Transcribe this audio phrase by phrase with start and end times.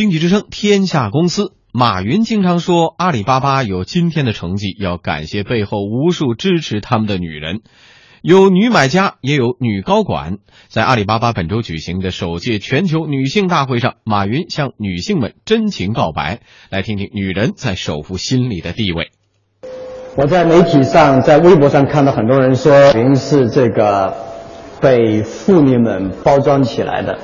[0.00, 7.60] 经济之声天下公司，马云经常说，阿里巴巴有今天的成绩，要感谢背后无数支持他们的女人。
[8.22, 10.38] 有女买家，也有女高管。
[10.68, 16.40] 在阿里巴巴本周举行的首届全球女性大会上，马云向女性们真情告白。
[16.70, 19.10] 来听听女人在首富心里的地位。
[20.16, 24.16] 我在媒体上，在微博上看到很多人说，云是这个
[24.80, 27.18] 被妇女们包装起来的。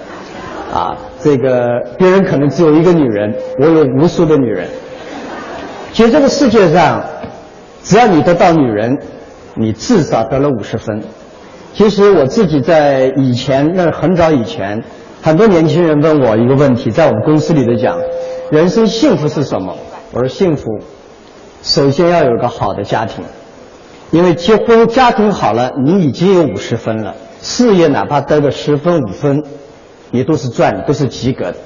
[0.74, 4.68] 啊，这个别人可能只有一个女人，我有无数的女人。
[5.92, 7.04] 其实这个世界上，
[7.82, 8.96] 只要你得到女人，
[9.54, 11.02] 你至少得了五十分。
[11.74, 14.80] 其实我自己在以前，那很早以前，
[15.20, 17.98] 很多年轻人问我一个问题，在我们公司里头讲，
[18.52, 19.76] 人生幸福是什么？
[20.12, 20.78] 我说幸福，
[21.60, 23.24] 首先要有个好的家庭，
[24.12, 27.16] 因为结婚家庭好了，你已经有五十分了。
[27.42, 29.42] 事业哪怕得个十分五分。
[30.10, 31.56] 你都是赚的，都是及格的。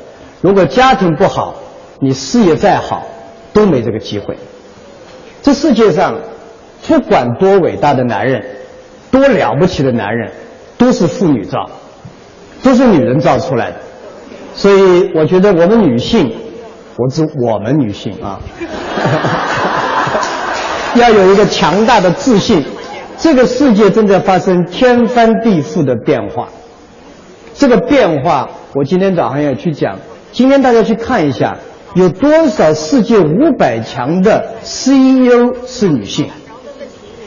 [0.41, 1.55] 如果家庭不好，
[2.01, 3.07] 你事业再好，
[3.53, 4.37] 都没这个机会。
[5.43, 6.19] 这世界上，
[6.87, 8.45] 不管多伟大的男人，
[9.10, 10.30] 多了不起的男人，
[10.79, 11.69] 都是妇女造，
[12.63, 13.77] 都是女人造出来的。
[14.54, 16.35] 所以，我觉得我们女性，
[16.97, 18.41] 我指我们女性啊，
[20.97, 22.65] 要有一个强大的自信。
[23.19, 26.49] 这个世界正在发生天翻地覆的变化。
[27.61, 29.99] 这个变化，我今天早上要去讲。
[30.33, 31.59] 今天大家去看一下，
[31.95, 36.27] 有多少世界五百强的 CEO 是女性？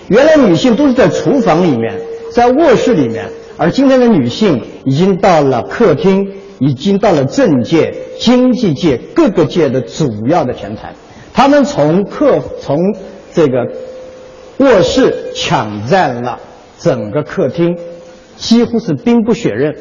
[0.07, 1.93] 原来女性都是在厨房里面，
[2.31, 10.91] 在卧室里面，而今天的女性已经到了客厅，已经到了政界、经济界各个界的主要的前台。
[11.31, 12.79] 她们从客从
[13.31, 13.67] 这个
[14.57, 16.39] 卧室抢占了
[16.79, 17.77] 整个客厅，
[18.35, 19.75] 几乎是兵不血刃。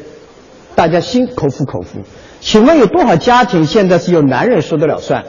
[0.74, 2.00] 大家心口服口服，
[2.40, 5.24] 请问有多少家庭现在是由男人说得了算？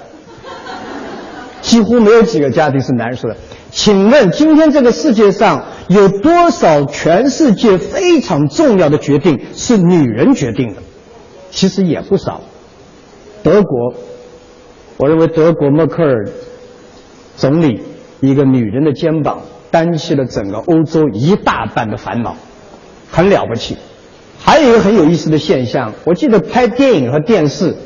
[1.61, 3.37] 几乎没有几个家庭是男人说的。
[3.71, 10.81] 请问今天这个世界上有多少全世界非常重要的决定是女人决定的？
[11.49, 12.41] 其实也不少。
[13.41, 13.93] 德国，
[14.97, 16.29] 我认为德国默克尔
[17.35, 17.81] 总理
[18.21, 22.35] 一个女人的肩膀担起了整个欧洲一大半的烦恼，
[23.11, 23.77] 很了不起。
[24.45, 27.77] 还有一个很有意思的现象，我记得拍电影和电视，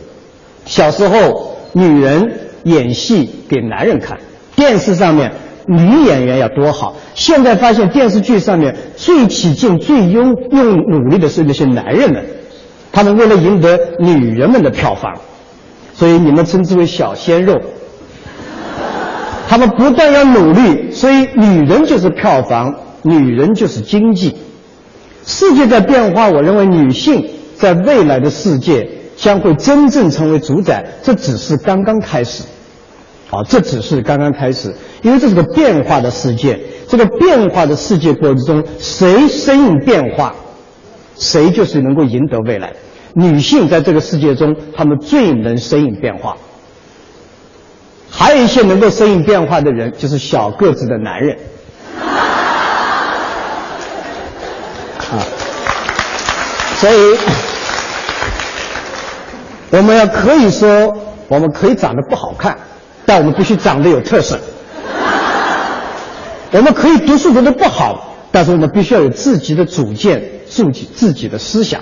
[0.65, 4.17] 小时候女人演戏给男人看，
[4.55, 5.31] 电视上面
[5.67, 6.95] 女演员要多好。
[7.13, 12.25] 现在发现电视剧上面最起劲、最用用努力的是那些男人们，
[12.91, 15.13] 他们为了赢得女人们的票房，
[15.93, 17.61] 所以你们称之为小鲜肉。
[19.47, 22.73] 他们不但要努力，所以女人就是票房，
[23.03, 24.35] 女人就是经济。
[25.27, 32.43] 世界在变化，我认为女性在未来的世界将会真正成为主宰，这只是刚刚开始，
[33.29, 36.57] 啊，这只是刚刚开始，因为这是个变化的世界，
[36.87, 40.33] 这个变化的世界过程中，谁适应变化，
[41.17, 42.71] 谁就是能够赢得未来。
[43.13, 46.37] 女性在这个世界中，她们最能适应变化，
[48.09, 51.37] 还有一些能够适应变化的人，就是小个子的男人。
[56.79, 57.17] 所以
[59.71, 60.95] 我们要可以说，
[61.27, 62.55] 我们可以长得不好看，
[63.05, 64.39] 但我们必须长得有特色。
[66.51, 71.81] 我们可以读书读得不好，但是我们必须要有自己的主见、自己自己的思想。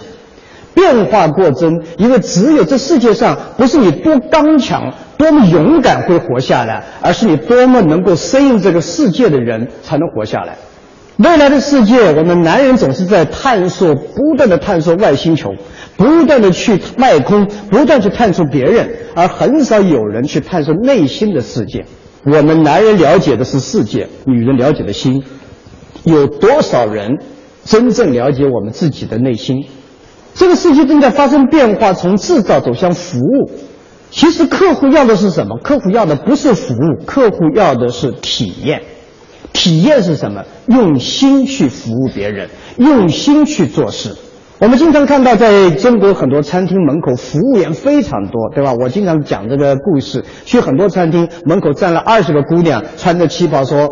[0.74, 10.58] 变化过程，因为只有这世界上不是你多刚强、多么勇敢会活下来，而是你多么能够适应这个世界的人才能活下来。
[11.18, 15.54] 未来的世界，我们男人总是在探索，不断的探索外星球，
[15.96, 21.86] 不断的去外空，不断去探索别人，而很少有人去探索内心的世界。
[22.26, 25.24] 我们男人了解的是世界，女人了解的心。
[26.04, 27.20] 有多少人
[27.64, 29.66] 真正了解我们自己的内心？
[30.34, 33.50] 这个世界正在发生变化，从制造走向服务。
[34.12, 35.58] 其实客户要的是什么？
[35.64, 38.84] 客户要的不是服务，客户要的是体验。
[39.56, 40.44] 体验是什么？
[40.68, 44.14] 用心去服务别人，用心去做事。
[44.60, 48.74] 我们经常看到，在中国很多餐厅门口，服务员非常多，对吧？
[48.74, 53.92] 我经常讲这个故事，去很多餐厅门口站了二十个姑娘，穿着旗袍说：“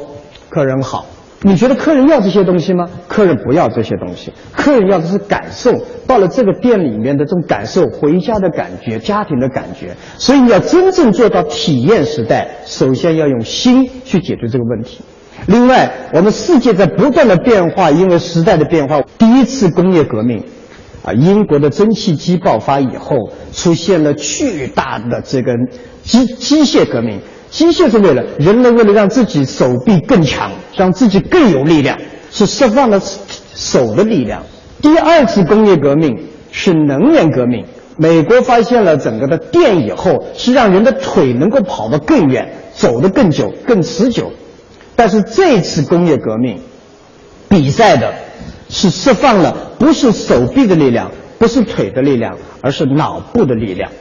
[0.49, 1.05] 客人好。”
[1.45, 2.87] 你觉得客人要这些东西吗？
[3.07, 5.71] 客人不要这些东西，客人要的是感受。
[6.07, 9.95] 到了这个店里面的这种感受，回家的感觉，家庭的感觉。
[10.17, 15.01] 所以你要真正做到体验时代，首先要用心去解决这个问题。
[15.47, 19.01] 另外，我们世界在不断的变化，因为时代的变化。
[19.17, 20.43] 第一次工业革命，
[21.03, 25.53] 啊，英国的蒸汽机爆发以后，出现了巨大的这个
[26.03, 27.19] 机机械革命。
[27.49, 31.99] 机械是为了人类为了让自己手臂更强，让自己更有力量，
[32.31, 32.99] 是释放了
[33.53, 34.41] 手的力量。
[34.81, 36.17] 第二次工业革命
[36.51, 37.65] 是能源革命，
[37.97, 44.31] 美国发现了整个的电以后，是让人的腿能够跑得更远，走得更久、更持久。
[44.95, 46.59] 但是这次工业革命，
[47.49, 48.13] 比赛的
[48.69, 53.91] 是释放了不是手臂的力量，不是腿的力量，而是脑部的力量。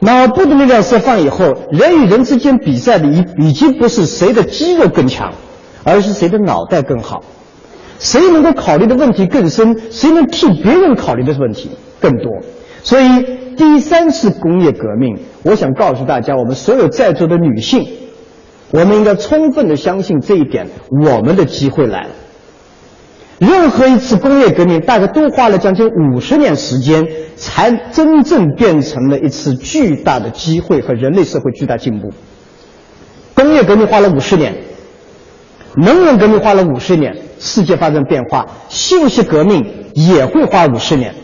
[0.00, 5.32] 脑部的力量释放以后，人与人之间比赛的已已经不是谁的肌肉更强，
[5.84, 7.22] 而是谁的脑袋更好，
[7.98, 11.70] 谁能够考虑的问题更深，谁能替别人考虑的问题
[12.00, 12.32] 更多。
[12.82, 13.06] 所以
[13.58, 17.86] 第三次工业革命，我想告诉大家，我们所有在座的女性，
[18.72, 20.68] 我们应该充分的相信这一点，
[21.04, 22.10] 我们的机会来了。
[23.38, 32.10] 任何一次工业革命，大家都花了将近五十年时间，才真正变成了一次巨大的机会和人类社会巨大进步。
[33.34, 34.54] 工业革命花了五十年，
[35.74, 41.14] 能源革命花了五十年，世界发生变化，信息革命也会花五十年。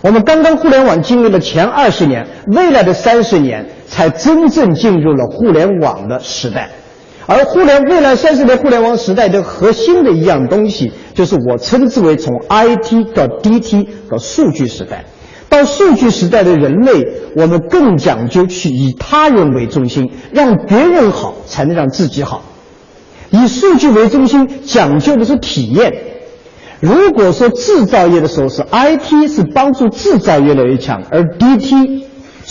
[0.00, 6.70] 我们刚刚互联网经历了前二十年，未来的三十年才真正进入了互联网的时代。
[7.26, 15.04] 而互联未来三十年互联网时代的核心的一样东西，就是我称之为从 IT 到 DT 到数据时代。
[15.48, 17.06] 到数据时代的人类，
[17.36, 22.42] 我们更讲究去以他人为中心，让别人好才能让自己好。
[23.30, 25.92] 以数据为中心，讲究的是体验。
[26.80, 32.04] 如果说制造业的时候是 IT 是帮助制造越来越强，而 DT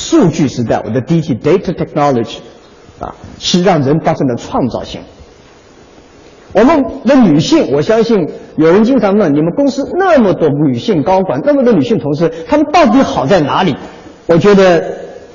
[0.09, 2.37] 数据时代，我的 DT Data Technology。
[2.99, 4.99] 啊，是让人发生了创造性。
[6.51, 8.27] 我们的女性，我相信
[8.57, 13.73] 有人经常问：你们公司那么多女性高管，那么多女性同事，她们到底好在哪里？
[14.27, 14.83] 我觉得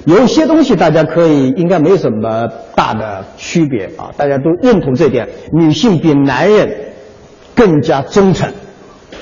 [0.04, 6.68] 有些东西大家可以应该没有什么大的区别啊，大家都认同这点：女性比男人
[7.54, 8.52] 更加忠诚，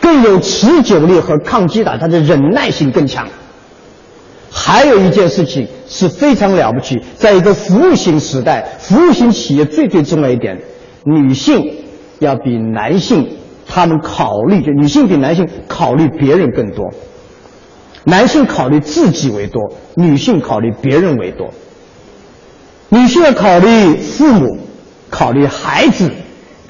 [0.00, 3.28] 更有持久力和抗击打，她的忍耐性更强。
[4.54, 10.60] 还有一件事情是非常了不起，在一个服务型时代，服务型企业最最重要一点，
[11.04, 11.74] 女性
[12.18, 16.90] 要比男性，他们考虑就女性比男性考虑别人更多，
[18.04, 21.48] 男性考虑自己为多，女性考虑别人为多，
[22.90, 24.58] 女性要考虑父母，
[25.08, 26.10] 考虑孩子。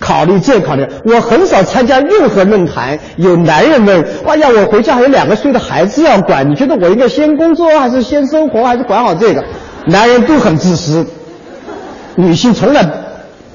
[0.02, 2.98] 考虑这考虑，我很少参加任何论坛。
[3.16, 9.44] 有男人问：“哎呀，我回家还有两个岁的孩子要管，你觉得我应该先工作，还是先生活，还是管好这个？”
[9.86, 11.06] 男人都很自私，
[12.16, 12.84] 女性从来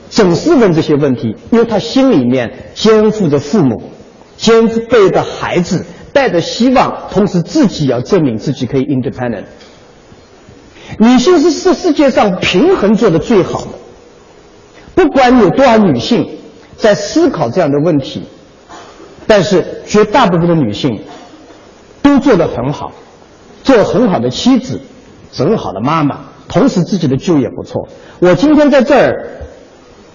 [0.10, 3.82] 总是问这些问题，因为她心里面肩负着父母，
[4.38, 4.80] 肩负
[5.10, 9.44] 着孩子，带着希望，同时自己要证明自己可以 independent。
[10.98, 13.68] 女性是世世界上平衡做的最好的，
[14.98, 16.28] 不管有多少女性。
[16.80, 18.22] 在思考这样的问题，
[19.26, 21.02] 但是绝大部分的女性
[22.04, 22.92] 都做得很好，
[23.64, 24.80] 做很好的妻子，
[25.34, 27.88] 很好的妈妈，同时自己的就业不错。
[28.20, 29.28] 我今天在这儿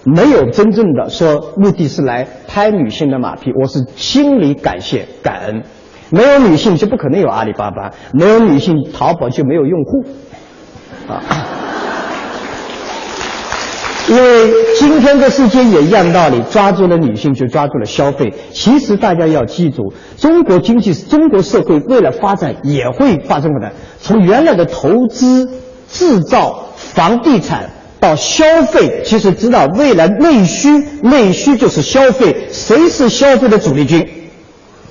[0.05, 5.63] 没有真正的说目的是来拍女性的马屁，我是心里感谢感恩。
[6.11, 10.05] 没有女性就不可能有阿里巴巴，没有女性淘宝就没有用户
[11.11, 11.19] 啊。
[14.09, 18.33] 因为今天的世界也一样道理，抓住了女性就抓住了消费。
[18.51, 23.71] 其实大家要记住，中国经济、中国社会未来发展也会发生的。
[24.01, 25.49] 从原来的投资、
[25.89, 27.69] 制造、房地产
[28.01, 30.69] 到消费，其实知道未来内需，
[31.01, 32.49] 内需就是消费。
[32.51, 34.05] 谁是消费的主力军？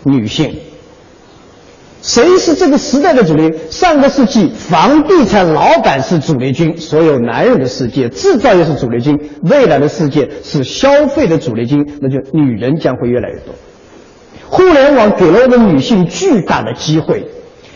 [0.04, 0.56] 女性。
[2.02, 3.54] 谁是这个时代的主力？
[3.70, 13.54] 上个世纪，房地产老板是主力军，所有男人的世界；制造业是主力军，未来的世界是消费的主力军，那就女人将会越来越多。
[14.48, 17.28] 互联网给了我们女性巨大的机会，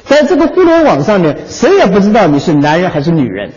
[0.05, 3.53] 在这个互联网上面，谁也不知道你是男人还是女人。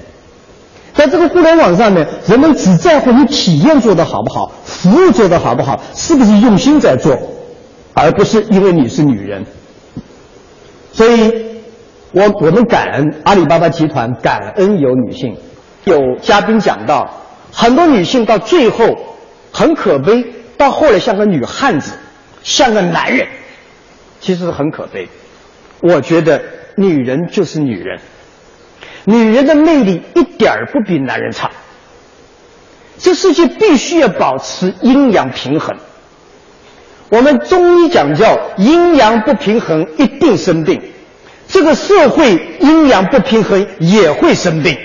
[0.94, 7.18] 在这个互联网上面，人们只在乎你体验做得好不好，服务做得好不好，是不是用心在做，
[7.96, 9.46] 而不是因为你是女人。
[10.94, 11.62] 所以，
[12.12, 15.38] 我我们感恩阿里巴巴集团，感恩有女性。
[15.86, 17.10] 有嘉宾讲到，
[17.52, 18.96] 很多女性到最后
[19.52, 20.26] 很可悲，
[20.58, 21.94] 到后来像个女汉子，
[22.44, 23.28] 像个男人，
[24.20, 25.08] 其实很可悲。
[25.82, 26.42] 我觉得
[26.76, 28.00] 女人就是女人，
[29.06, 31.50] 女人的魅力一点儿不比男人差。
[32.98, 35.78] 这世界必须要保持阴阳平衡。
[37.10, 40.82] 我们中医讲叫阴阳不平衡，一定生病。
[41.48, 44.78] 这个社会阴阳不平衡也会生病。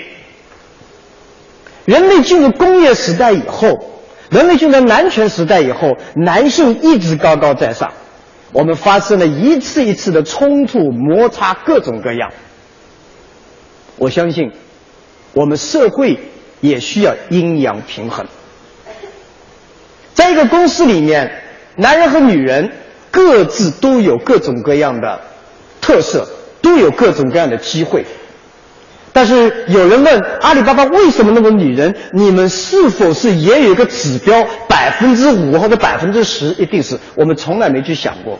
[1.85, 3.91] 人类进入工业时代以后，
[4.31, 7.93] 人类进入男权时代以后，男性一直高高在上，
[8.51, 12.31] 我们发生了一次一次的冲突、摩擦，各种各样。
[13.97, 14.51] 我相信，
[15.33, 16.19] 我们社会
[16.59, 18.25] 也需要阴阳平衡。
[20.15, 21.43] 在一个公司里面，
[21.77, 22.71] 男人和女人
[23.11, 25.19] 各自都有各种各样的
[25.81, 26.27] 特色，
[26.61, 28.05] 都有各种各样的机会。
[29.13, 31.95] 但是有人问阿里巴巴为什么那么女人？
[32.11, 36.47] 你们是否是也有一个指标，百分之五或者百分之十？
[36.57, 38.39] 一定是我们从来没去想过。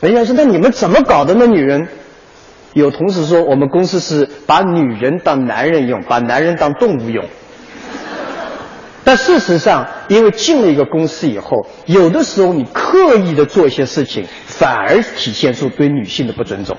[0.00, 1.46] 人家说那你们怎么搞的呢？
[1.46, 1.88] 女人
[2.72, 7.24] 有同事说我们公司是把女人当男人用，把男人当动物用。
[9.06, 16.76] 但事实上，因为进了一个公司以后，有的时候你刻意的做一些事情，反而体现出对女性的不尊重。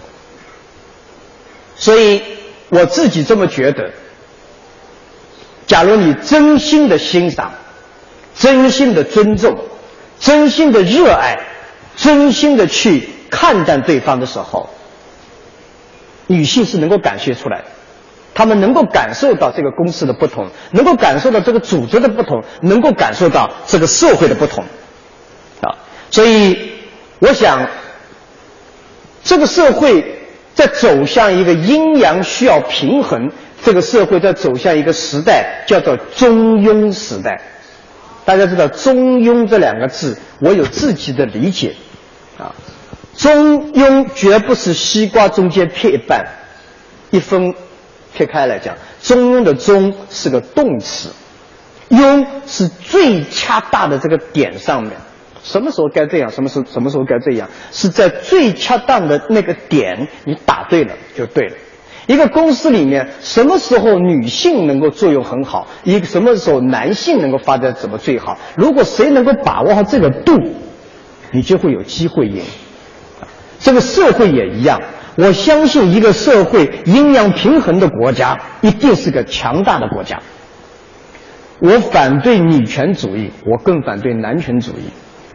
[1.77, 2.21] 所以
[2.67, 3.91] 我自己这么觉得：，
[5.67, 7.53] 假如你真心的欣赏、
[8.37, 9.57] 真心的尊重、
[10.19, 11.37] 真心的热爱、
[11.95, 14.69] 真心的去看待对方的时候，
[16.27, 17.65] 女性是能够感觉出来的，
[18.37, 24.63] 他们能够感受到这个公司的不同，能够感受到这个组织的不同，能够感受到这个社会的不同，
[25.61, 25.73] 啊，
[26.11, 26.71] 所以
[27.17, 27.67] 我想，
[29.23, 30.13] 这个社会。
[30.57, 33.31] 在走向一个阴阳需要平衡，
[33.63, 37.39] 这个社会在走向一个时代，叫做中庸时代。
[38.25, 41.75] 大家知道“中庸”这两个字，我有自己的理解。
[42.39, 42.55] 啊，
[43.15, 46.25] 中庸绝不是西瓜中间撇一半，
[47.11, 47.53] 一分
[48.17, 51.09] 撇开来讲，中庸的“中”是个动词
[51.89, 54.93] ，“庸”是最恰当的这个点上面。
[55.43, 56.31] 什么时候该这样？
[56.31, 57.47] 什么时什么时候该这样？
[57.71, 61.55] 是在最恰当的那个点，你打对了就对了。
[62.07, 65.67] 一个公司里面，什么时候女性能够作用很好？
[65.83, 68.39] 一个什么时候男性能够发展怎么最好？
[68.55, 70.33] 如果谁能够把握好这个度，
[71.31, 72.43] 你就会有机会赢。
[73.59, 74.81] 这个社会也一样，
[75.17, 80.21] 我相信一个社会阴阳平衡的国家，一定是个强大的国家。
[81.59, 84.83] 我反对女权主义，我更反对男权主义。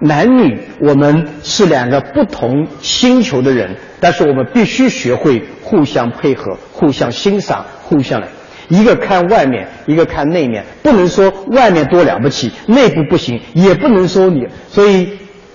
[0.01, 8.29] 男女，我们是两个不同星球的人，但是我们必须学会互相配合、互相欣赏、互相的。
[8.69, 14.47] 一个看外面，一个看内面，不能说外面多了不起，内部不行，也不能说你。
[14.69, 15.09] 所以，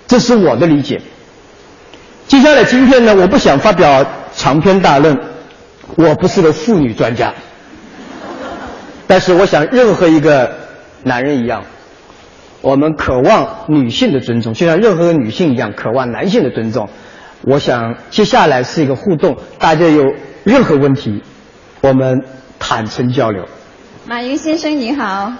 [0.05, 1.01] 这是我的理解。
[2.27, 4.05] 接下来今天呢，我不想发表
[4.35, 5.17] 长篇大论，
[5.95, 7.33] 我不是个妇女专家，
[9.07, 10.53] 但是我想，任何一个
[11.03, 11.63] 男人一样。
[12.61, 16.89] 我们渴望女性的尊重，就像任何女性一样渴望男性的尊重。
[17.43, 20.03] 我想接下来是一个互动，大家有
[20.43, 21.23] 任何问题，
[21.79, 22.25] 我们
[22.59, 23.45] 坦诚交流。
[24.05, 25.31] 马云先生你好，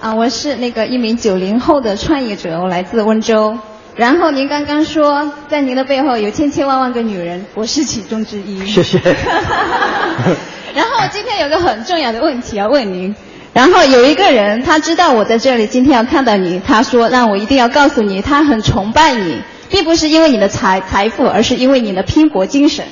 [0.00, 3.56] 啊，我是那个一名九零后的创业者，我来自温州。
[3.96, 8.66] 然后您刚刚说，在您的背后有千千万万个女人，我是其中之一。
[8.66, 8.98] 谢谢。
[10.74, 13.14] 然后今天有个很重要的问题要问您。
[13.54, 22.84] 然后有一个人，他知道我在这里，今天要看到你，他说让我一定要告诉你，他很崇拜你，并不是因为你的财财富，而是因为你的拼搏精神。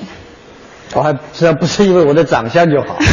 [0.94, 2.96] 我还只要不是因为我的长相就好。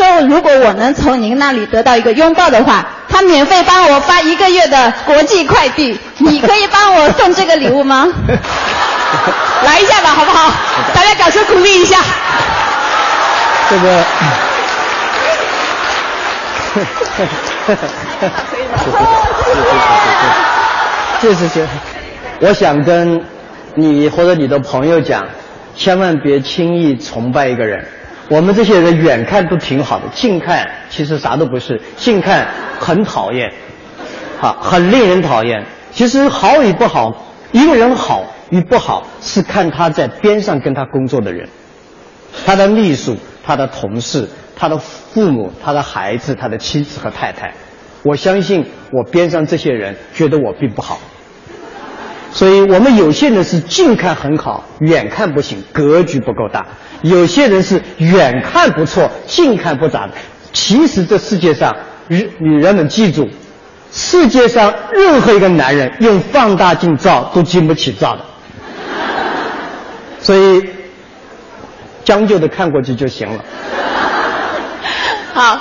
[0.00, 8.08] 他说如果我能从您那里得到一个拥抱的话，他免费帮我发一个月的国际快递，你可以帮我送这个礼物吗？
[9.62, 10.50] 来一下吧，好不好？
[10.94, 11.98] 大家掌声鼓励一下。
[13.68, 14.02] 这个。
[21.20, 21.68] 谢谢谢谢，
[22.40, 23.22] 我想跟
[23.74, 25.26] 你或者你的朋友讲，
[25.76, 27.86] 千万别轻易崇拜一个人。
[28.30, 32.46] 我们这些人远看都挺好的，近看其实啥都不是，近看
[32.78, 33.52] 很讨厌，
[34.38, 35.66] 好，很令人讨厌。
[35.90, 41.48] 其实好与不好，一个人好与不好是看他在边上跟他工作的人，
[42.46, 44.28] 他的秘书，他的同事。
[44.62, 47.54] 他的父母、他的孩子、他的妻子和太太，
[48.02, 51.00] 我相信我边上这些人觉得我并不好，
[52.32, 56.62] 所以我们有些人是近看很好，远看不行，格局不够大；
[57.02, 60.12] 有些人是远看不错，近看不咋的。
[60.52, 61.74] 其实这世界上，
[62.08, 63.28] 女女人们记住，
[63.92, 68.24] 世界上任何一个男人用放大镜照都经不起照的，
[70.20, 70.64] 所以
[72.04, 73.44] 将就的看过去就行了。
[75.34, 75.60] 好，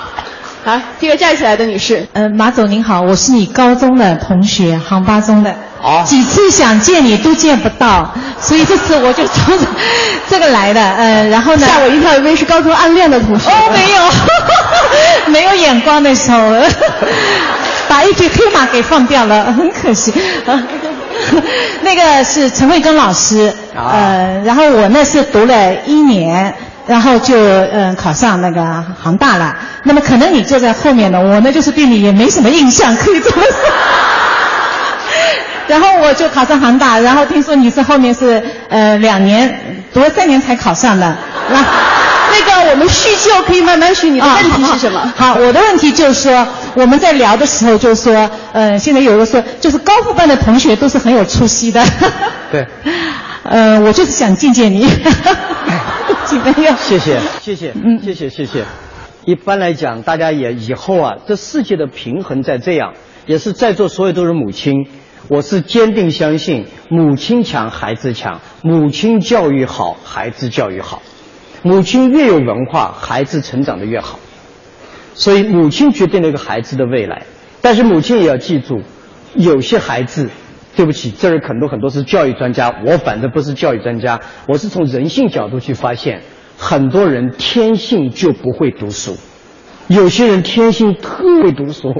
[0.63, 5.51] 好，这个站起来的女士，嗯，马总您好，我是你高中的同学，杭八中的。
[5.81, 9.65] 哦几次想见你都见不到，所以这次我就冲着
[10.29, 10.81] 这个来的。
[10.97, 11.65] 嗯，然后呢？
[11.65, 13.49] 吓我一跳，以为是高中暗恋的同学。
[13.49, 16.51] 哦，没有， 没有眼光的时候，
[17.87, 20.13] 把一匹黑马给放掉了， 很可惜。
[21.81, 26.53] 那个是陈慧根老师，呃，然后我那是读了一年，
[26.89, 29.55] 然后就嗯考上那个杭大了。
[29.83, 33.51] 那么可能你坐在后面的，我呢就是对你也没什么印象，可以这么说。
[35.67, 41.15] 然后我就考上杭大，然后听说你是后面是呃两年读了三年才考上的，
[41.51, 41.59] 那
[42.31, 44.99] 那个我们叙旧可以慢慢叙，你的问题是什么？
[44.99, 51.83] 啊好，我的问题就是说我们在聊的时候就说，呃，现在有人说就是高复班的同学都是很有出息的，
[52.51, 52.67] 对，
[53.47, 54.89] 呃，我就是想见见你，
[56.29, 58.63] 请朋友，谢谢， 谢谢，嗯，谢谢，谢谢。
[59.25, 62.93] 一般来讲，大家也以后啊，这世界的平衡在这样，
[63.25, 64.87] 也是在座所有都是母亲。
[65.27, 71.01] 我是坚定相信，母亲强，孩子强；母亲教育好，孩子教育好；
[71.63, 74.19] 母亲越有文化，孩子成长的越好。
[75.15, 77.23] 所以，母亲决定了一个孩子的未来。
[77.63, 78.83] 但是，母亲也要记住，
[79.33, 80.29] 有些孩子，
[80.75, 86.21] 对不起，这儿很多很多是教育专家，我反正不是教育专家，我是从人性角度去发现，
[86.57, 89.17] 很多人天性就不会读书，
[89.87, 91.93] 有些人天性特会读书。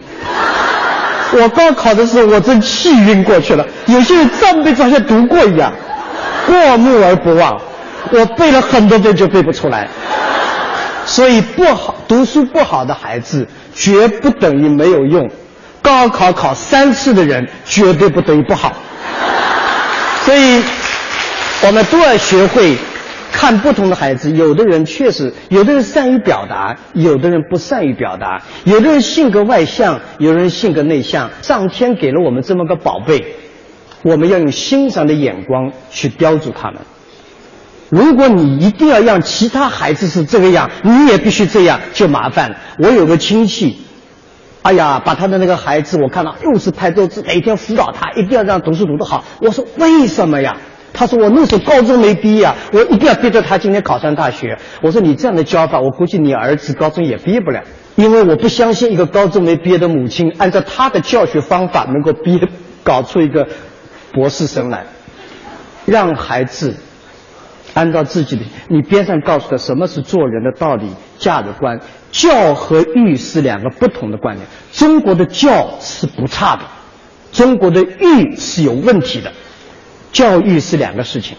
[1.31, 3.65] 我高考的时候，我真气晕过去了。
[3.87, 5.71] 有些人上辈子好像读过一样，
[6.47, 7.59] 过目而不忘。
[8.11, 9.87] 我背了很多遍就背不出来。
[11.05, 15.29] 所以不好读书不好的孩子，绝不等于没有用。
[15.81, 18.73] 高考考三次的人，绝对不等于不好。
[20.25, 20.61] 所以，
[21.65, 22.77] 我们都要学会。
[23.31, 31.29] 看不同的孩子，有的人确实，有的人善于表达，有的人不善于表达，有的人性格外向，有的人性格内向。
[31.43, 33.35] 上天给了我们这么个宝贝，
[34.01, 36.81] 我们要用欣赏的眼光去雕琢他们。
[37.89, 42.57] 如果你一定要让其他孩子是这个样，你也必须这样，就麻烦了。
[42.79, 43.79] 我有个亲戚，
[44.61, 49.23] 哎呀，把他的那个孩子，我看到又是拍桌子，每天辅导他，一定要让读书读得好。
[49.41, 50.57] 我说为什么呀？
[50.91, 54.57] 他说我那时候高中没毕业，我一定要逼着他今天考上大学。
[54.81, 57.61] 我说你这样的教法，我估计你儿子高中也毕业不了，
[57.95, 62.41] 因为我不相信一个高中没毕业的母亲按照他的教学方法能够毕业
[62.83, 63.47] 搞出一个
[64.11, 64.85] 博士生来。
[65.85, 66.75] 让孩子
[67.79, 71.79] 按照自己的，你边上告诉他什么是做人的道理、价值观。
[72.11, 74.45] 教和育是两个不同的观念。
[74.73, 76.63] 中国的教是不差的，
[77.31, 79.31] 中国的育是有问题的。
[80.11, 81.37] 教育是两个事情，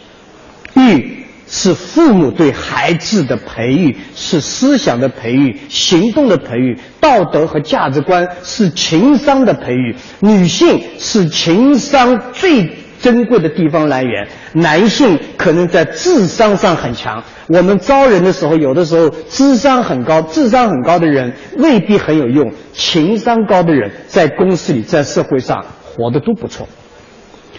[0.74, 9.94] 育是父母对孩子的培育，是思想的培育、行动的培育，道德和价值观是情商的培育。
[10.20, 17.22] 女性是情商最珍贵的地方来源，男性可能在智商上很强。
[17.48, 26.68] 我们招人的时候，有的时候智商很高、智商很高的人未必很有用，情商高的人在公司里、在社会上活得都不错。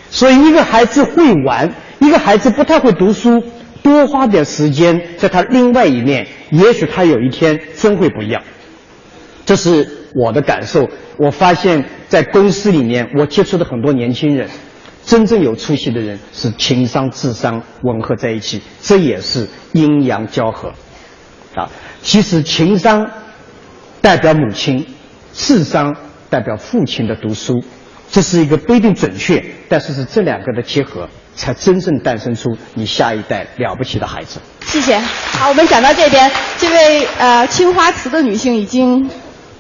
[0.10, 3.42] 所以，一个孩子会玩，一个孩子不太会读书，
[3.82, 8.44] 多花点时间在他另外一面，也许他有一天真会不一样。
[9.46, 10.88] 这是我的感受。
[11.18, 14.50] 我发现，在公司里面，我接触的很多年轻人，
[15.12, 20.70] 真正有出息的人是情商、智商吻合在一起，这也是阴阳交合。
[21.54, 21.68] 啊，
[22.02, 23.12] 其实情商
[24.00, 24.88] 代表母亲，
[25.34, 25.94] 智商
[26.30, 27.62] 代表父亲的读书。
[28.10, 34.40] 这是一个不一定准确，但是是这两个的结合，才真正诞生出你下一代了不起的孩子。
[34.62, 34.98] 谢谢。
[34.98, 39.10] 好，我们讲到这边，这位呃青花瓷的女性已经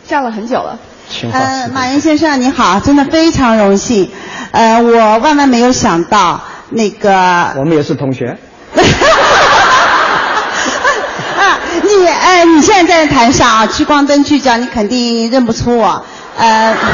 [0.07, 0.79] 站了很久了。
[1.11, 1.43] 青花瓷。
[1.43, 4.09] 呃，马云先生你好，真的非常荣幸。
[4.51, 7.53] 呃，我万万没有想到那个。
[7.59, 8.37] 我们也是同学。
[11.37, 16.05] 啊，你呃，你现在在台上啊，聚光灯聚焦，你肯定认不出我。
[16.37, 16.75] 呃。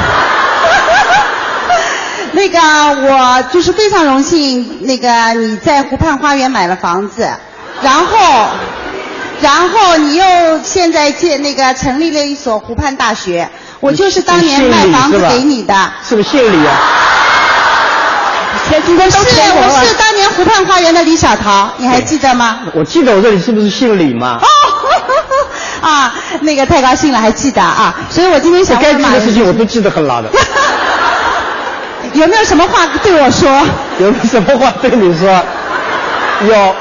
[2.34, 7.28] 那个，我就是非常荣幸，那个你在湖畔花园买了房子，
[7.82, 8.48] 然后，
[9.42, 10.24] 然后你又
[10.62, 15.74] 现在建那个成立了一所湖畔大学，我就是当年卖房子给你的，
[16.08, 16.74] 是不是姓李啊？
[18.70, 18.88] 我是
[19.56, 22.60] 我是当年湖畔花园的李小桃，你还记得吗？
[22.74, 24.40] 我记得我这里是不是姓李嘛？
[24.42, 24.48] 哦，
[25.88, 30.30] 啊，那个太高兴了，还记得啊，所以我今天想该记的事情我都记得很牢的。
[32.13, 33.50] 有没有什么话对我说？
[34.00, 35.30] 有没有什么话对你说？
[36.50, 36.76] 有，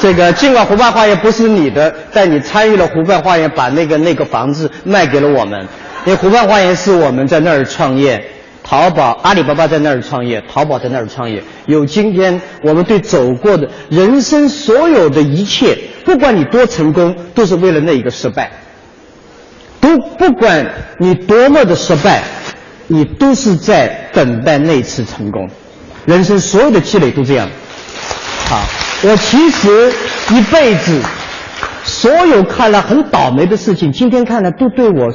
[0.00, 5.68] 这个尽管湖畔花园不是你的，但你参与了湖畔花园，把那个那个房子卖给了我们。
[6.04, 8.24] 因为湖畔花园是我们在那儿创业，
[8.64, 11.40] 淘宝、阿里巴巴在那儿创业，淘宝在那儿创业。
[11.66, 18.50] 有今天我们对走过的人生所有的一切，不管你多成功，都是为了那一个失败。
[19.80, 22.22] 都不管你多么的失败，
[22.88, 25.48] 你都是在等待那次成功。
[26.04, 27.48] 人生所有的积累都这样。
[28.46, 28.60] 好，
[29.02, 29.92] 我其实
[30.32, 31.00] 一辈子
[31.84, 35.12] 所有看了很倒霉的事情，今天看来都对我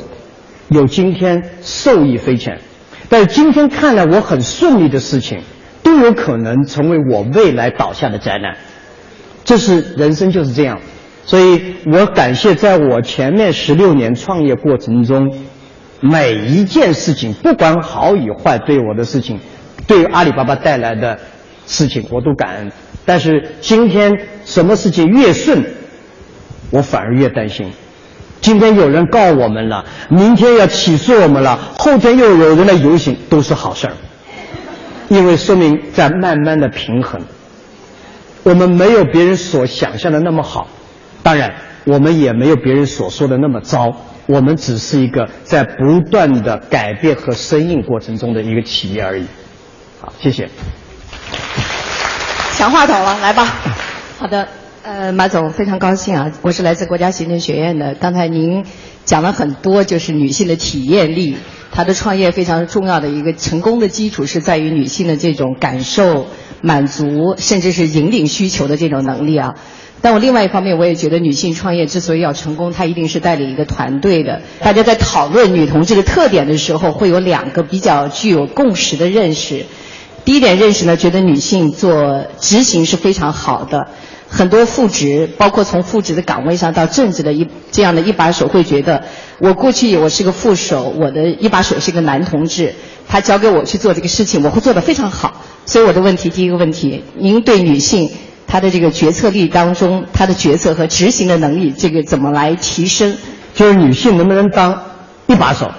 [0.70, 2.60] 有今天受益匪浅。
[3.10, 5.42] 但是今天看来我很顺利的事情，
[5.82, 8.58] 都有可能成为我未来倒下的灾难。
[9.46, 10.80] 这是人生就是这样。
[11.26, 15.34] 所以我感谢在我前面十六年创业过程中，
[16.02, 19.40] 每一件事情，不管好与坏，对我的事情，
[19.88, 21.18] 对阿里巴巴带来的
[21.66, 22.72] 事情，我都感恩。
[23.06, 25.64] 但是今天什么事情越顺，
[26.72, 27.72] 我反而越担心。
[28.42, 33.94] 今天有人告我们了，明天要起诉我们了，后天又有人来游行，都是好事儿，
[35.10, 37.22] 因为说明在慢慢的平衡。
[38.44, 40.68] 我们没有别人所想象的那么好。
[41.22, 43.94] 当然，我们也没有别人所说的那么糟，
[44.26, 49.26] 我们只是一个在不断的改变和适应过程中的一个企业而已。
[50.00, 50.48] 好，谢谢。
[52.54, 53.46] 抢话筒了，来吧。
[54.18, 54.48] 好的，
[54.88, 57.94] 呃，马总非常高兴啊，我是来自国家行政学院的。
[57.96, 58.64] 刚才您
[59.04, 61.36] 讲了很多，就是女性的体验力，
[61.74, 66.28] 她的创业非常重要的一个成功的基础是在于女性的这种感受、
[66.62, 69.56] 满足，甚至是引领需求的这种能力啊。
[70.02, 74.42] 但我另外一方面，我也觉得女性创业之所以要成功，她一定是带领一个团队的。
[74.62, 79.66] 大家在讨论女同志的特点的时候，会有两个比较具有共识的认识。
[80.24, 83.90] 第一点认识呢，觉得女性做执行是非常好的。
[84.30, 89.04] 很多副职，包括从副职的岗位上到正职的一这样的一把手，会觉得
[89.40, 92.76] 我过去我是个副手，我的一把手是个男同志，
[93.08, 95.42] 他交给我去做这个事情，我会做得非常好。
[95.66, 98.10] 所以我的问题，第一个问题，您对女性？
[98.50, 103.18] 她的这个决策力当中，她的决策和执行的能力，这个怎么来提升？
[103.54, 104.84] 就是女性能不能当
[105.26, 105.72] 一把手？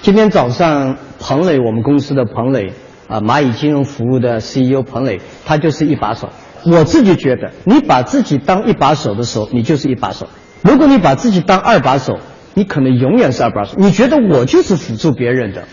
[0.00, 2.72] 今天早上，彭磊，我们公司的彭磊，
[3.06, 6.30] 啊，蚂蚁金融服务的 CEO 彭磊，他就是一把手。
[6.66, 10.26] 我自己觉得，你把自己当一把手的时候，你就是一把手；
[10.62, 12.18] 如果你把自己当二把手，
[12.54, 13.74] 你可能永远是二把手。
[13.76, 15.64] 你觉得我就是辅助别人的？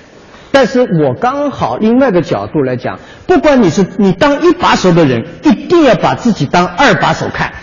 [0.51, 7.53] 但是我刚好另外一个角度来讲，不管你是你当一把手的人，一定要把自己当二把手看。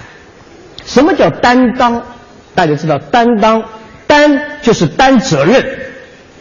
[0.87, 2.03] 什么叫担当？
[2.55, 3.63] 大家知道，担当，
[4.07, 5.63] 担就是担责任，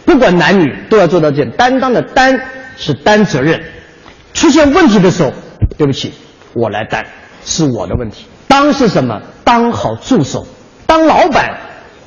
[0.05, 1.43] 不管男女都要做到这。
[1.57, 2.39] 担当的担
[2.77, 3.61] 是担责任，
[4.33, 5.33] 出现问题的时候，
[5.77, 6.13] 对不起，
[6.59, 7.05] 我来担，
[7.45, 8.25] 是我的问题。
[8.47, 9.21] 当是什么？
[9.43, 10.47] 当好助手，
[10.85, 11.57] 当老板，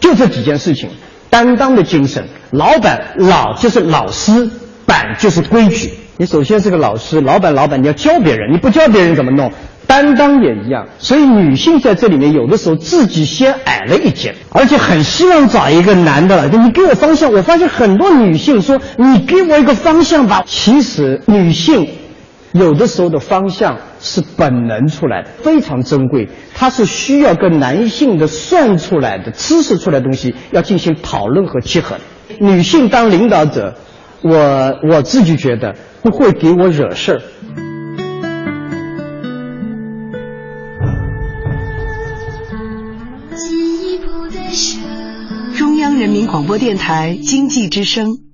[0.00, 0.90] 就这几件事情。
[1.30, 4.50] 担当的精神，老板老就是老师，
[4.84, 5.92] 板就是规矩。
[6.16, 9.52] 你首先是个老师，老板老板你要教别人，你不教别人怎么弄？
[9.86, 10.88] 担当也一样。
[10.98, 16.48] 所以女性在这里面有的时候自己先矮了一截，而且很希望找一个男的了。
[16.48, 20.42] 你给我方向，我发现很多女性说你给我一个方向吧。
[20.46, 21.88] 其实女性。
[22.52, 26.28] 有的时候的方向是本能出来的，非常珍贵。
[26.54, 31.96] 它是需要跟男性的算出来的知识出来的东西要进行讨论和结合。
[32.40, 33.76] 女性当领导者，
[34.22, 37.22] 我我自己觉得不会给我惹事儿。
[45.56, 48.29] 中央人民广播电台经济之声。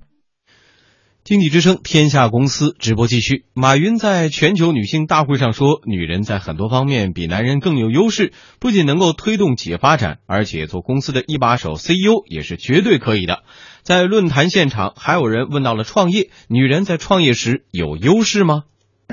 [1.27, 3.43] 经济之声天下公司直播继续。
[3.53, 13.39] 马云在全球女性大会上说：“女人在很多方面比男人更有优势，不仅能够推动企业发展，而且做公司的一把手 CEO 也是绝对可以的。”
[13.83, 18.63] 在论坛现场，还有人问到了创业：女人在创业时有优势吗？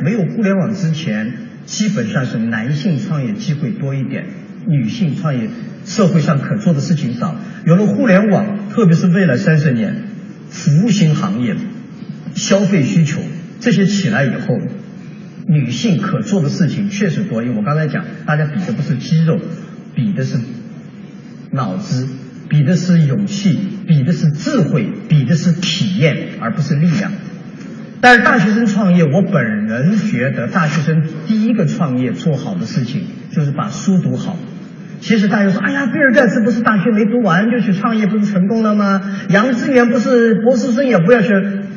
[0.01, 1.33] 没有互联网之前，
[1.67, 4.29] 基本上是男性创业机会多一点，
[4.69, 5.51] 女性创业
[5.85, 7.35] 社会上可做的事情少。
[7.67, 10.05] 有了互联网，特别是未来三十年，
[10.49, 11.57] 服务型行业。
[12.35, 13.21] 消费需求
[13.61, 14.59] 这些起来以后，
[15.47, 17.43] 女性可做的事情确实多。
[17.43, 19.39] 因为我刚才讲，大家比的不是肌肉，
[19.95, 20.39] 比的是
[21.51, 22.09] 脑子，
[22.49, 27.13] 比的是勇气，比的是智慧，比的是体验，而不是力量。
[28.01, 34.37] 但是大学生创业，我本人觉得，大学生第一个创业做好的事情就是把书读好。
[35.01, 39.01] 其实大家说，哎呀，比尔盖茨不是大学没读完就去创业，不是成功了吗？
[39.29, 41.29] 杨致远不是博士生也不要去。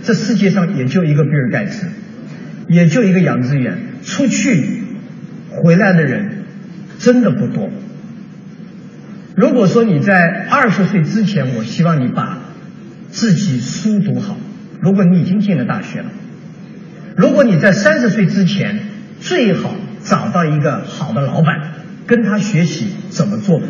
[0.04, 1.88] 这世界上也就一个比尔盖茨，
[2.68, 4.84] 也就一个杨致远，出去
[5.50, 6.44] 回来的人
[7.00, 7.70] 真的不多。
[9.36, 12.40] 如果说你在二十岁之前，我希望你把
[13.10, 14.38] 自己书读好。
[14.82, 16.06] 如果你已经进了大学了，
[17.16, 18.80] 如果你在三十岁之前，
[19.20, 21.74] 最好找到一个好的老板，
[22.06, 23.62] 跟他学习怎么做，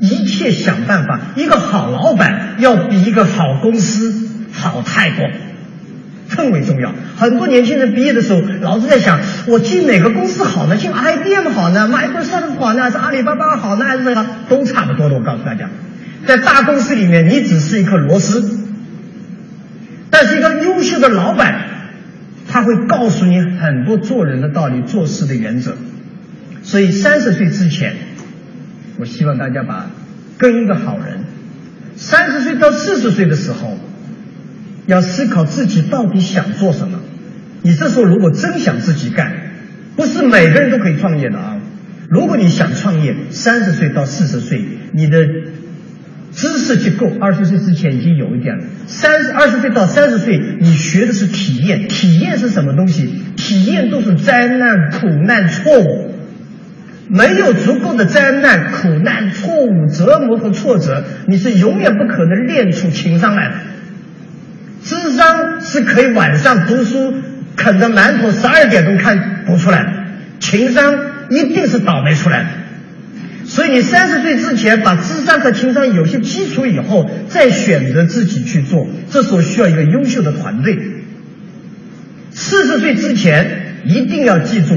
[0.00, 1.20] 一切想办法。
[1.36, 5.24] 一个好老板要比一个好公司好太多。
[6.34, 10.76] 更为重要，很多年轻人毕业的时候，老是在想，我进哪个公司好呢？
[10.76, 12.82] 进 IBM 好呢？Microsoft 好呢？
[12.82, 13.84] 还是阿里巴巴好呢？
[13.84, 15.14] 还是这个都差不多的。
[15.14, 15.70] 我告诉大家，
[16.26, 18.58] 在大公司里面，你只是一颗螺丝，
[20.10, 21.60] 但是一个优秀的老板，
[22.48, 25.76] 他会告诉你很多做人的道理、做事的原则。
[26.62, 27.94] 所以三十岁之前，
[28.98, 29.86] 我希望大家把
[30.38, 31.20] 跟一个好人。
[31.94, 33.78] 三十岁到四十岁的时候。
[34.86, 37.00] 要思考自己到底想做什么。
[37.62, 39.32] 你这时候如果真想自己干，
[39.96, 41.58] 不是每个人都可以创业的啊。
[42.08, 45.26] 如果你想创业，三十岁到四十岁，你的
[46.32, 47.10] 知识结构。
[47.20, 48.64] 二十岁之前已经有一点了。
[48.86, 51.88] 三十二十岁到三十岁，你学的是体验。
[51.88, 53.10] 体验是什么东西？
[53.36, 56.14] 体验都是灾难、苦难、错误。
[57.08, 63.54] 没有足够的灾难、苦难、错误、折磨和挫折，你是永远不可能练出情商来的。
[64.86, 67.12] 智商是可以晚上读书
[67.56, 69.90] 啃着馒头十二点钟看读出来的，
[70.38, 70.94] 情商
[71.28, 72.48] 一定是倒霉出来的。
[73.46, 80.78] 所以你三十岁之前把智商和情商有些基础以后，再选择自己去做，这时候需要一个优秀的团队。
[82.30, 84.76] 四十岁之前一定要记住，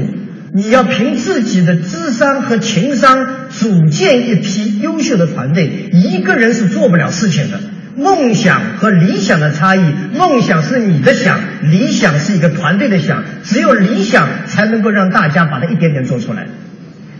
[0.52, 7.60] 你要凭自己的智商和情商组建一批优秀的团队，一个人是做不了事情的。
[7.96, 9.80] 梦想和理想的差异，
[10.16, 13.24] 梦想是你的想，理想是一个团队的想。
[13.42, 16.46] 只有理想才能够让大家把它一点点做出来。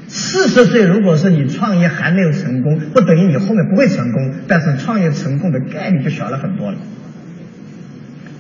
[0.07, 6.79] 四十岁，如果说你创业还没有成功，不等于你后面不会成功，但是创业成功的概率就小了很多了。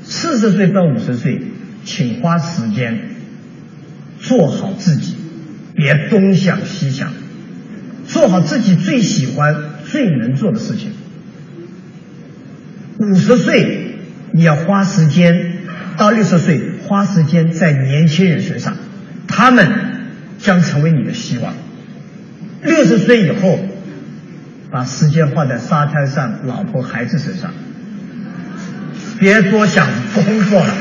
[0.02, 1.40] 四十岁到五十岁，
[1.84, 2.98] 请花时间
[4.18, 5.16] 做好自己，
[5.74, 7.12] 别东想西想，
[8.06, 10.92] 做好自己最喜欢、最能做的事情。
[13.00, 13.94] 五十岁，
[14.30, 15.34] 你要花时间；
[15.96, 18.76] 到六十岁，花时间在年轻人身上，
[19.26, 19.66] 他们
[20.38, 21.54] 将成为你的希望。
[22.62, 23.58] 六十岁以后，
[24.70, 27.54] 把时间花在沙滩上、老婆孩子身上，
[29.18, 30.74] 别多想工作了。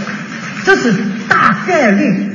[0.66, 0.92] 这是
[1.30, 2.32] 大概率，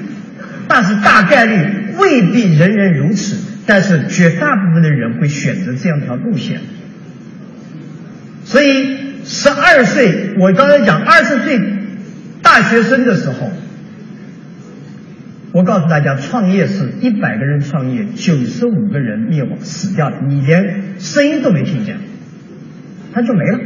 [0.66, 6.62] 但是大概率未必人人如此，但是绝大部分的人会选择这样一条路线。
[8.46, 9.03] 所以。
[9.24, 11.58] 十二岁，我刚才讲二十岁
[12.42, 13.50] 大学生的时候，
[15.52, 21.96] 我告诉大家，创业是一百个人创业，九十五个人灭亡死掉了，你连声音都没听见，
[23.12, 23.58] 他就没了。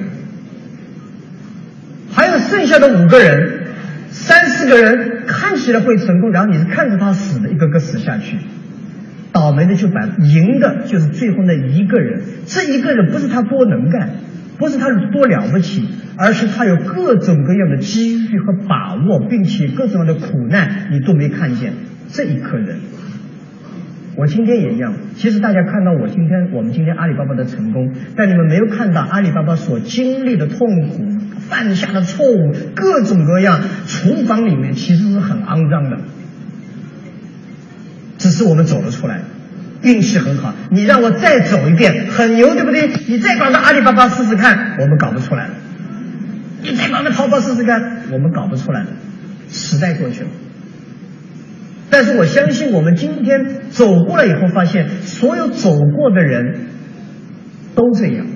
[2.12, 3.64] 还有剩下的五个人，
[4.11, 8.38] 三四个人看起来会成功，然后你是看着他死的，一个个死下去，
[9.33, 14.11] 倒霉的就把赢的就是最后那一个人，这一个人不是他多能干。
[14.59, 21.73] 不是他多了不起，而是他有各种各样的机遇和把握，并且各种各样的苦难你都没看见。
[22.09, 22.79] 这一颗人，
[24.16, 24.94] 我今天也一样。
[25.14, 31.05] 其实大家看到我今天，我们今天阿里巴巴的成功，但你们没有看到阿里巴巴所经历的痛苦、
[31.49, 33.61] 犯下的错误，各种各样。
[33.87, 35.99] 厨房里面其实是很肮脏的，
[38.18, 39.21] 只是我们走了出来。
[39.88, 42.90] 运气很好，你让我再走一遍，很牛，对不对？
[43.07, 45.55] 你再搞个阿里巴巴试试看，我们搞不出来了。
[46.61, 48.88] 你再搞个淘宝试试看，我们搞不出来了。
[49.51, 50.29] 时代过去了，
[51.88, 56.66] 但是我相信，我们今天走过来以后，发现所有走过的人
[57.74, 58.27] 都这样，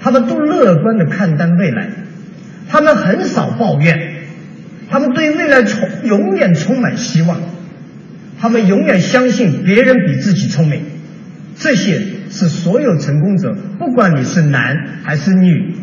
[0.00, 1.88] 他们都乐观的看待未来，
[2.68, 3.98] 他们很少抱怨，
[4.88, 7.40] 他们对未来充永远充满希望。
[8.42, 10.82] 他们永远相信别人比自己聪明，
[11.54, 15.76] 这些是所有成功者，不管你是男还是女，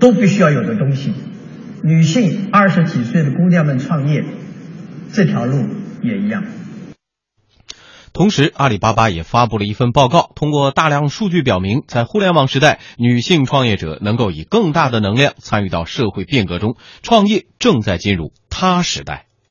[0.00, 1.14] 都必须要有的东西。
[1.84, 4.24] 女性二十几岁的姑娘们创业，
[5.12, 5.64] 这条路
[6.02, 6.42] 也一样。
[8.12, 19.26] 同时，阿里巴巴也发布了一份报告，通过大量数据表明，在互联网时代，女性创业者能够以更大的能量参与到社会变革中，创业正在进入他时代。